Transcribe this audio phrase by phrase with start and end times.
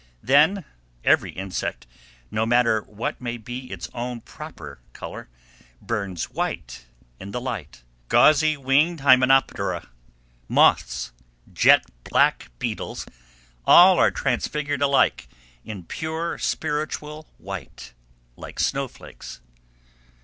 [0.23, 0.65] Then
[1.03, 1.85] every insect,
[2.31, 5.29] no matter what may be its own proper color,
[5.79, 6.87] burns white
[7.19, 7.83] in the light.
[8.09, 9.89] Gauzy winged hymenoptera,
[10.47, 11.11] moths,
[11.53, 13.05] jet black beetles,
[13.63, 15.27] all are transfigured alike
[15.63, 17.93] in pure, spiritual white,
[18.35, 19.39] like snowflakes.